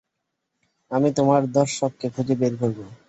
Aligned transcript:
আমি 0.91 1.09
তোমার 1.13 1.41
ধর্ষককে 1.51 2.07
খুঁজে 2.09 2.35
বের 2.35 2.53
করবো। 2.57 2.83